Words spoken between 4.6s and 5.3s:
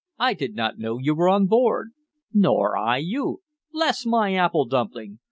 dumpling!